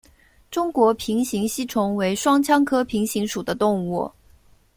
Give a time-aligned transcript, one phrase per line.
[0.49, 4.11] 中国平形吸虫为双腔科平形属的动物。